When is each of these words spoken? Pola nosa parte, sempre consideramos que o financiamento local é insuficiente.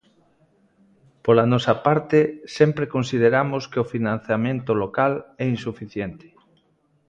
Pola 1.23 1.45
nosa 1.53 1.73
parte, 1.87 2.19
sempre 2.57 2.91
consideramos 2.95 3.63
que 3.71 3.79
o 3.83 3.89
financiamento 3.93 4.71
local 4.83 5.11
é 5.43 5.45
insuficiente. 5.55 6.27